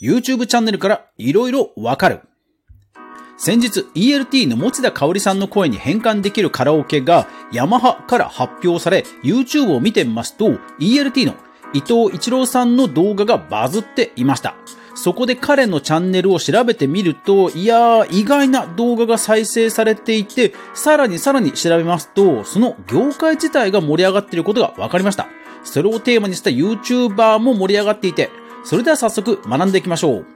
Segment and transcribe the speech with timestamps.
[0.00, 2.20] YouTube チャンネルから色々わかる。
[3.36, 11.34] 先日 ELT の持田香織さんの声に変換できるカラオケがヤマハから発表され YouTube を見てみますと ELT の
[11.72, 14.56] 伊藤一郎さんの動画がバズっていました。
[14.94, 25.28] そこで彼のチャンネルを調べてみると、いやー、意外な動画が再生されていて、さらにさらに調べますと、その業界自体が盛り上がっていることが分かりました。
[25.62, 28.30] それをテーマにした YouTuber も盛り上がっていて、
[28.70, 30.26] それでは早速学んでいきましょう。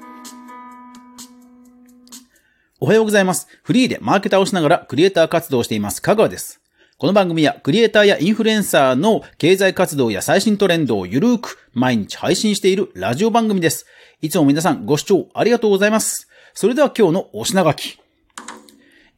[2.80, 3.46] おはようございます。
[3.62, 6.02] フリーでマーケターをしながらクリエイター活動をしています。
[6.02, 6.60] 香川です。
[6.98, 13.86] この番組はクリエイターやインフルエンサーの経済活動や最新トレンドをゆるーく毎日配信しているラジオ番組です。
[14.20, 16.28] いつも皆さんご視聴ありがとうございます。
[16.54, 18.00] それでは今日のお品書き。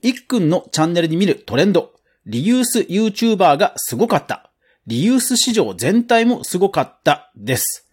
[0.03, 1.95] いっくんのチャンネルに見るトレンド。
[2.27, 4.51] リユース YouTuber がすごかった。
[4.87, 7.86] リユース市場全体もすごかったです。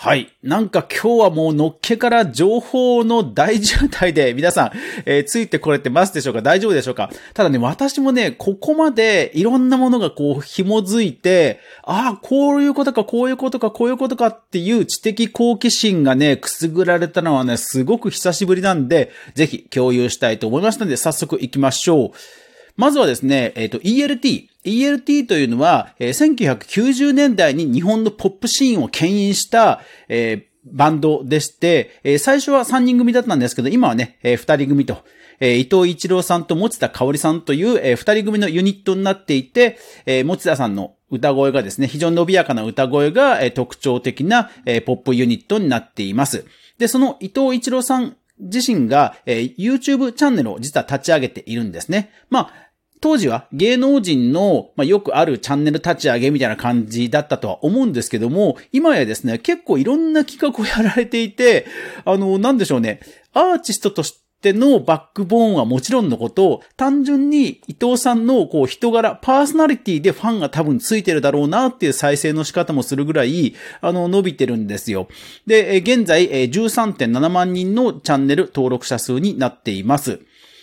[0.00, 0.32] はい。
[0.44, 4.70] なんか今日はもうのっけから情報の大渋滞で 皆さん、
[5.06, 6.40] えー、ついてこれてますでしょうか？
[6.40, 7.10] 大丈夫でしょうか？
[7.34, 22.47] ただね、私もね、ここまでいろんなものがこう紐づいて、ああ、こういうことか、こういうことか、こういうことかっていう知的好奇心がね、くすぐられたのはね、すごく久しぶりなんで、ぜひ共有したいと思いましたので、早速行きましょう。
[22.78, 24.48] まずはですね、えっ、ー、と、ELT。
[24.64, 35.04] ELT というのは、えー、1990年代に日本のポップシーンを牽引した、えー、バンドでして、えー、最初は3人組だったんですけど、今はね、えー、2人組と、
[35.40, 46.44] えー、伊藤一郎さんと持田香織さんという、えー、2人組のユニットになっていて、えー、持田さんの歌声がですね、非常に伸びやかな歌声が、えー、特徴的な、えー、ポップユニットになっています。
[46.78, 52.12] で、その伊藤一郎さん自身が、えー、YouTube チャンネルを実は立ち上げているんですね。
[52.30, 52.67] まあ、
[53.00, 61.66] 当時は芸能人の、まあ、よくあるチャンネル立ち上げみたいな感じだったとは思うんですけども、今やですね、結構いろんな企画をやられていて、
[62.04, 63.00] あの、なんでしょうね、
[63.32, 75.08] アーティストとしてのバックボーンはもちろんのこと、単純に伊藤さんのこう人柄、パーソナリティでファンが多分ついてるだろうなっていう再生の仕方もするぐらい、あの、伸びてるんですよ。
[75.46, 80.20] で、現在13.7万人のチャンネル登録者数になっています。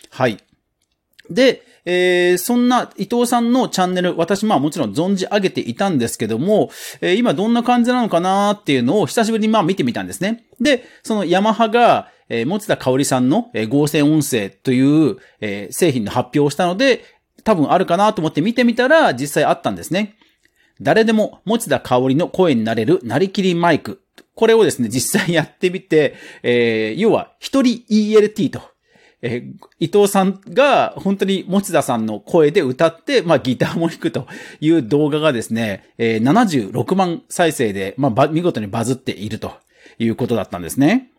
[0.10, 0.38] はい。
[1.30, 10.46] で、えー、そんな伊藤さんのチャンネル、私まあもちろん存じ上げていたんですけども、えー、今どんな感じなのかなっていうのを久しぶりにまあ見てみたんですね。
[10.60, 17.04] で、そのヤマハが、えー、持田香織さんの、えー、合成音声という、えー、製品の発表をしたので、
[17.44, 20.16] 多分あるかなと思って見てみたら実際あったんですね。
[20.82, 24.02] 誰でも持田香織の声になれるなりきりマイク。
[24.34, 28.62] これをですね、実際やってみて、えー、要は一人 ELT と
[29.28, 34.28] えー、伊藤さんが本当に持田さんの声で歌って、まあギターも弾くと
[34.62, 39.54] いう動画がですね、えー、76万再生で、まあ見事にバズっていると
[39.98, 41.10] いうことだったんですね。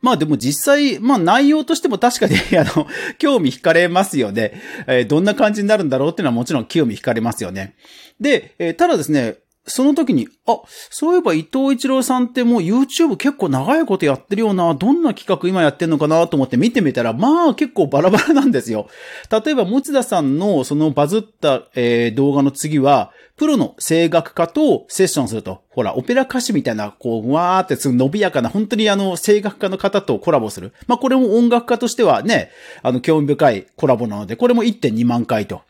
[0.00, 2.86] まあでも実際、まあ内容としても確かに、 あの、
[3.18, 4.52] 興味惹かれますよね。
[4.86, 7.74] えー、どんな感じになるんだろうっていうのはもちろん興味惹かれますよね。
[8.20, 18.88] で、えー、ただですね、その時に、あ、そういえば伊藤一郎さんってもう YouTube 結構長いことやってるよな、どんな企画今やってんのかなと思って見てみたら、まあ結構バラバラなんですよ。
[19.30, 30.74] 例えば持田さんのそのバズった、えー、動画の次は、プロの声楽家とセッションすると、ほら、オペラ歌手みたいな、こう、わーってすぐ伸びやかな、本当にあの、声楽家の方とコラボする。
[30.86, 32.50] まあこれも音楽家としてはね、
[32.82, 35.62] あの、興味深いコラボなので、これも1.2万回と。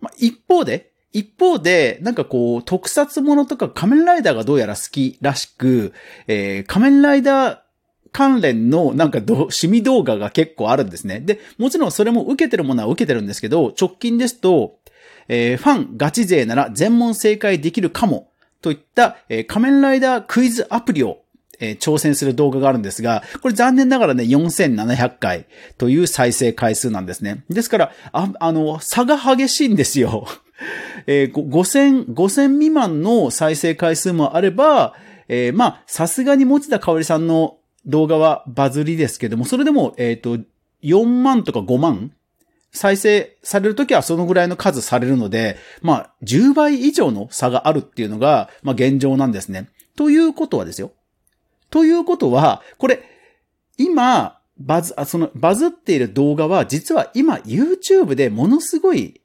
[0.00, 5.94] まあ一方で、一方で、なんかこう、特撮ものとか仮面ライダーがどうやら好きらしく、
[6.26, 7.58] えー、仮面ライダー
[8.12, 11.20] 関連のなんかど、趣味動画が結構あるんですね。
[11.20, 14.80] で、もちろんそれも受けてるものは受けてるんですけど、直近ですと、
[15.28, 21.20] えー、ファンガチ勢なら全問正解できるかも、といった、えー、仮面ライダークイズアプリを
[21.60, 25.46] えー、挑戦する動画があるんですが、これ残念ながらね、4700回
[25.78, 27.44] という再生回数なんですね。
[27.48, 30.26] ですから、あ、あの、差が激しいんですよ。
[31.06, 34.94] えー、5000、5000未満の再生回数もあれば、
[35.28, 40.44] えー、まあ、さすがに持田香織さんの動画はバズりですけども、それでも、えっ、ー、と、
[40.82, 42.12] 4万とか5万
[42.72, 49.68] 再生されるときはそのぐらいの数されるので、まあ、10倍以上の差があるっていうのが、まあ、現状なんですね。
[49.96, 50.92] ということはですよ。
[51.70, 53.02] ということは、これ、
[53.78, 59.20] 今、バズ、あその、バズっている動画は、実は今、YouTube でものすごい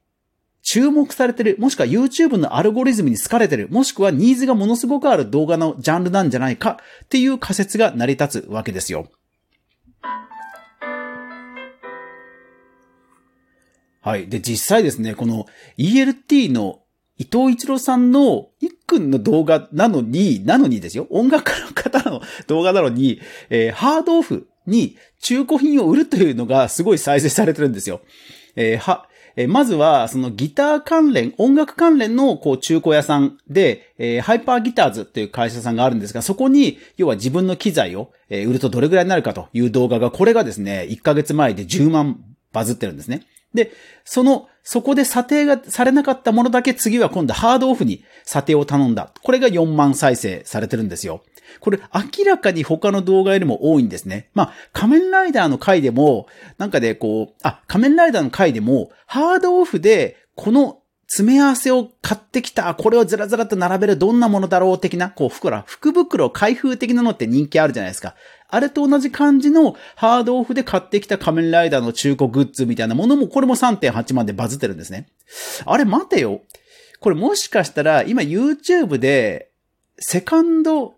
[0.71, 9.07] 注目されてる、もしくは YouTube のアルゴリズムに好かれてる、もしくはニーズがものすごくある動画のジャンルなんじゃないかっていう仮説が成り立つわけですよ。
[14.01, 14.27] はい。
[14.27, 15.47] で、実際ですね、この
[15.79, 16.81] ELT の
[17.17, 21.07] 伊藤一郎さんの一くんの動画なのに、なのにですよ。
[21.09, 23.19] 音楽家の方の動画なのに、
[23.49, 28.01] えー、ハードオフに中古品を売るというのがすごい再生されてるんですよ。
[28.55, 29.08] えー、は、
[29.39, 42.19] えまずは、そのギター関連、音楽関連のこう中古屋さんで、え、ハイパーギターズっていう会社さんがあるんですが、そこに、要は自分の機材を、え売るとどれぐらいになるかという動画が、これがですね、1ヶ月前で10万
[42.51, 43.21] バズってるんですね。
[43.53, 43.71] で、
[44.03, 49.11] その、そこで査定がされなかったものだけ次は今度ハードオフに査定を頼んだ。
[49.23, 51.23] これが4万再生されてるんですよ。
[51.59, 54.29] これ明らかに他の動画よりも多いんですね。
[54.35, 56.27] まあ、仮面ライダーの回でも、
[56.59, 68.13] なんかでこう、あ、仮面ライダーの回でも、ハードオフでこの詰め合わせを買ってきた、これをずらずらと並べるどんなものだろう的な、こう、袋、福袋開封的なのって人気あるじゃないですか。
[68.49, 75.07] あれと同じ感じのハードオフで買ってきた仮面ライダーの中古グッズみたいなものも、これも3.8万でバズってるんですね。
[75.65, 76.41] あれ待てよ。
[76.99, 79.51] これもしかしたら、今 YouTube で、
[79.99, 80.95] セカンド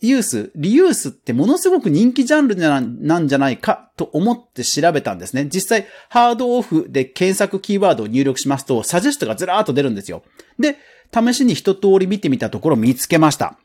[0.00, 2.80] ユース、リユースってものすごく人気ジャンルな
[3.18, 5.48] んじゃないかと思って調べたんですね。
[5.52, 10.22] 実際、ハードオフで検索キーワードを入力しますと、サジェストがずらーっと出るんですよ。
[10.58, 10.76] で、
[11.12, 13.58] 試しに一通り見てみたところ見つけました。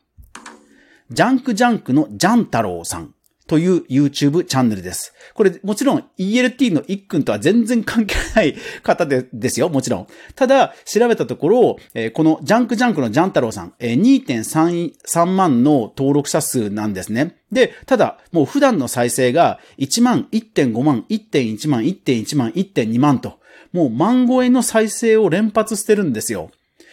[1.10, 3.13] ジャンクジャンクのジャン太郎さん。
[3.46, 5.12] という YouTube チャンネルです。
[5.34, 10.06] これ、もちろん ELT の一君とは全然関係ない方でですよ、もちろん。
[10.34, 17.36] ただ、調べたところ、えー、このジャンクジャンクのジャン太郎さん、えー、2.3万の登録者数なんですね。
[17.52, 23.38] で、ただ、もう普段の再生が1万、1.5万、1.1万、1.1万、1.2万と、
[23.72, 26.50] もう万超えの再生を連発してるんですよ。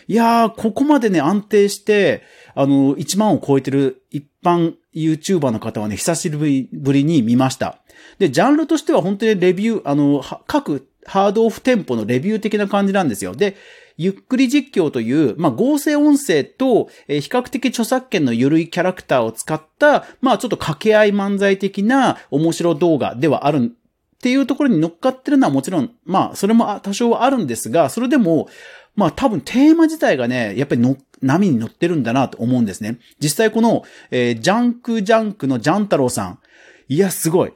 [0.08, 2.24] いやー、ここまでね、安定して、
[2.56, 7.80] あの、1万を超えてる一般 YouTuber の方はね、久しぶりに見ました。
[8.20, 13.36] で、ジャンルとしては本当にレビュー、あの、各ハードオフ店舗のレビュー的な感じなんですよ。
[13.36, 13.56] で、
[13.98, 28.50] ゆっくり実況という、まあ、合成音声と、えー、比較的著作権の緩いキャラクターを使った、まあ、ちょっと掛け合い漫才的な面白動画ではあるっていうところに乗っかってるのはもちろん、まあ、それも多少はあるんですが、それでも、
[28.96, 33.00] まあ多分テーマ自体がね、やっぱりの、波に乗ってるんだなと思うんですね。
[33.20, 36.40] 実際この、えー、ジャンクジャンクのジャン太郎さん。
[36.88, 37.54] いや、すごい。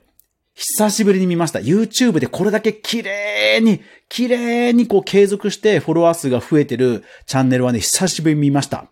[0.54, 1.60] 久しぶりに見ました。
[1.60, 8.88] YouTube でこれだけ綺麗に、綺麗にこう継続してフォロワー数が増えてるチャンネルはね、久しぶりに見ました。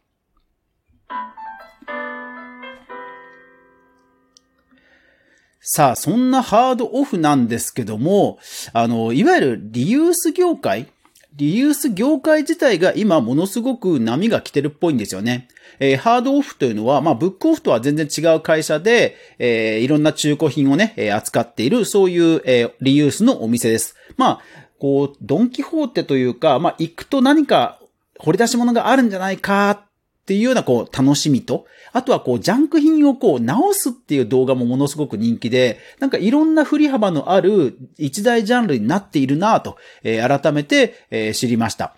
[5.65, 8.37] さあ、そんなハードオフなんですけども、
[8.73, 10.91] あの、いわゆるリユース業界
[11.35, 15.47] リユース業界自体が今ものすごく波が来てるっぽいんですよね。
[15.80, 23.95] えー、ハードオフというのは、まあ、ブックオフとは全然違う会社で、えー、いろんな中古品をね、えー、扱っている、そういう、えー、リユースのお店です。
[24.15, 24.41] まあ、
[24.80, 27.80] こう、ドンキホーテというか、まあ、行くと何か
[28.19, 29.85] 掘り出し物があるんじゃないか
[30.23, 41.93] っていうようなこう楽しみと、あとはこうジャンク品をこう直すっていう動画もものすごく人気で、なんかいろんな振り幅のある一大ジャンルになっているなぁと、えー、改めて、えー、知りました。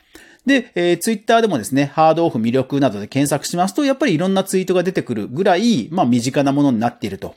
[0.48, 7.36] で、えー、ツイッターでもですね、ハードオフ魅力などで検索しますと、やっぱりいろんなツイートが出てくるぐらい、まあ身近なものになっていると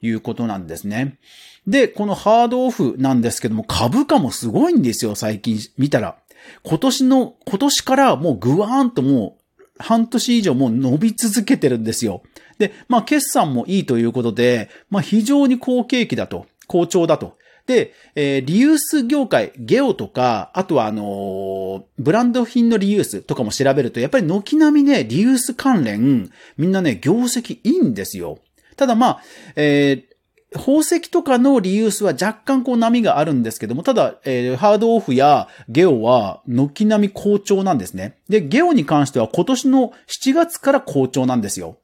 [0.00, 1.18] いうことなんですね。
[1.66, 6.16] で、このハードオフなんですけども、株価もすごいんですよ、最近見たら。
[6.62, 9.39] 今年の、今年からもうぐわーんともう
[9.80, 12.22] 半年以上もう伸び続けてるんですよ。
[12.58, 17.38] で、まあ、決算もいいということで、まあ、非常に好景気だと、好調だと。
[17.66, 28.38] で、えー、リユース業界、ゲオとか、あとはあのー、ブランド品のリユースとかも調べると、やっぱり軒並みね、リユース関連、みんなね、業績いいんですよ。
[28.76, 29.22] ただまあ、
[29.56, 30.09] えー、
[30.52, 38.18] 宝石とかのリユースは若干こう波があるんですけども、ただ、えー、ハードオフやゲオは軒並み好調なんですね。
[38.28, 41.78] で、ゲオに関しては今年の7月から好調なんですよ。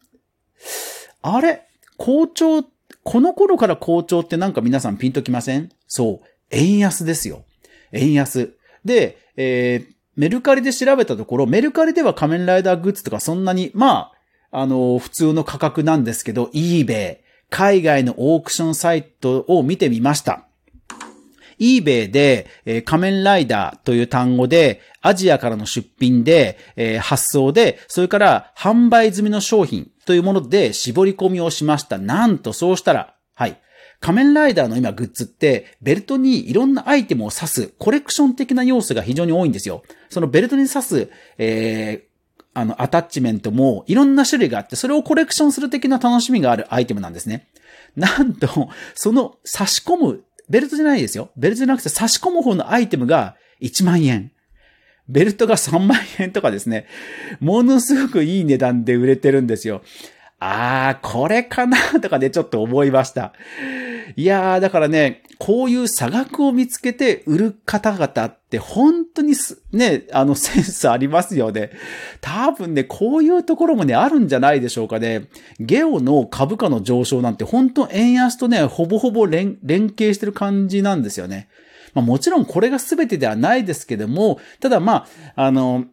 [1.23, 1.63] あれ？
[1.97, 2.65] 好調、
[3.05, 5.71] この頃から好調ってなんか皆さんピンときません？
[5.87, 6.27] そう。
[6.51, 7.45] 円安ですよ。
[7.93, 8.57] 円安。
[8.85, 14.13] で、えー、メルカリで調べたところ、メルカリでは仮面ライダーグッズとかそんなに、ま
[14.51, 17.19] あ、あの、普通の価格なんですけど、eBay、
[17.51, 20.47] 海外のオークションサイトを見てみました。
[21.59, 31.99] eBay で、えー、仮面ライダーという単語で、アジアからの出品で、えー、発送で、それから販売済みの商品というもので絞り込みをしました。
[31.99, 33.61] なんとそうしたら、はい。
[34.01, 39.83] 仮面ライダーの今グッズって、ベルトにいろんなアイテムを刺す、コレクション的な要素が非常に多いんですよ。
[40.11, 42.06] そのベルトに刺す、えー、
[42.57, 47.49] あの、アタッチメントもいろんな種類があって、それをコレクションする的な楽しみがあるアイテムなんですね。
[47.97, 51.29] なんと、その差し込む、ベルトじゃないですよ。
[51.37, 54.33] ベルトじゃなくて差し込む方のアイテムが1万円。
[55.07, 56.87] ベルトが3万円とかですね、
[57.41, 59.83] ものすごくいい値段で売れてるんですよ。
[60.41, 63.35] あー、これかなとかね、ちょっと思いました。
[64.15, 69.35] いやー、だからね、こういう差額を見つけて売る方々って本当に
[69.73, 71.71] ね、あの センスありますよね。
[72.21, 75.29] 多分ね、こういうところもね、あるんじゃないでしょうかね。
[75.59, 81.49] ゲオの株価の上昇なんて本当円安とね、ほぼほぼ連連携してる感じなんですよね。
[81.95, 85.87] まあもちろんこれが全てではないですけども、ただまあ、あの、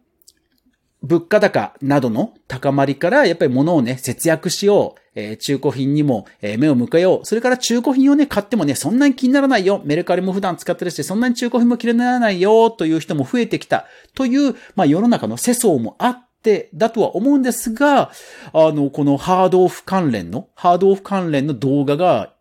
[1.04, 5.00] 物価高などの高まりから、やっぱり物をね、節約しよう。
[5.16, 7.26] えー、中古品にも、えー、目を向けよう。
[7.26, 9.80] それから中古品をね、買ってもね、そんなに気にならないよ。
[9.84, 13.86] メルカリも普段使ってるし、そんなに中古品も気にならないよ、という人も増えてきた。
[14.14, 18.10] という、まあ世の中の世相もあって、だとは思うんですが、
[18.52, 22.32] あの、このハードオフ関連の、ハードオフ関連の動画が、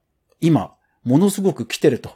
[0.41, 2.12] 今、ものすごく来てると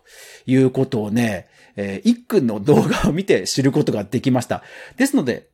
[0.45, 4.63] いうことをね、えー、一君の動画を見て知ることができました。
[4.95, 5.49] ですので、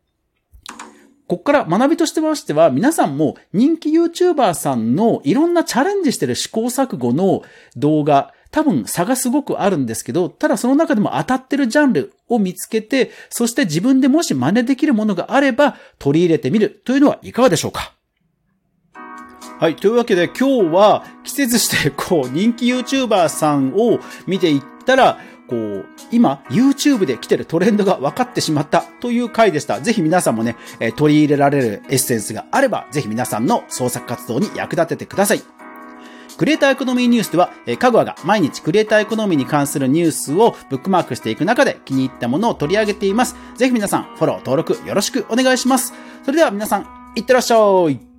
[1.28, 7.44] こっから学びとしてましては、皆さんも人気 YouTuber さんのいろんなチャレンジしてる試行錯誤の
[7.78, 17.94] 動画、多分差がすごくあるんですけど、ただその中でも当たってるジャンルを見つけて、そして自分でもし真似できるものがあれば取り入れてみるというのはいかがでしょうか？
[19.60, 19.76] はい。
[19.76, 29.82] というわけで今日は季節してこう人気 YouTuber さんを見ていったら、こう、今、YouTube で来てるトレンドが分かってしまったという回でした。
[29.82, 35.42] ぜひ皆さんもね、え取り入れられるエッセンスがあれば、ぜひ皆さんの創作活動に役立ててください。
[36.38, 43.36] クリエイターエコノミーニュースでは、えかぐわが毎日クリエイターエコノミーに関するニュースをブックマークしていく中で気に入ったものを取り上げています。
[43.56, 45.94] ぜひ皆さん、フォロー、登録よろしくお願いします。
[46.24, 47.58] それでは皆さん、いってらっしゃ
[47.90, 48.13] い